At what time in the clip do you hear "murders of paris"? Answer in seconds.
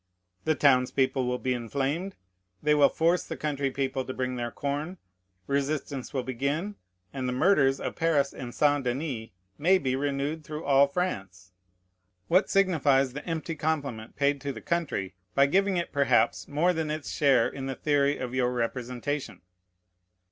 7.33-8.33